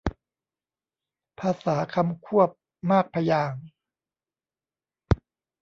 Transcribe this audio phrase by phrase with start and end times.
[1.39, 2.49] ภาษาคำควบ
[2.91, 3.63] มากพยางค์